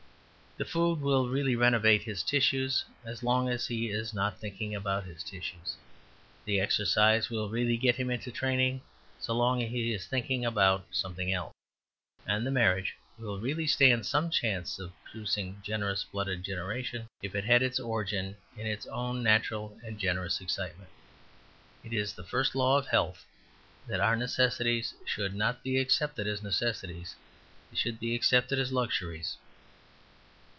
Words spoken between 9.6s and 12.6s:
as he is thinking about something else. And the